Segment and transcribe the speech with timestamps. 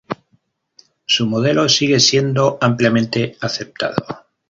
[1.05, 4.03] Su modelo sigue siendo ampliamente aceptado.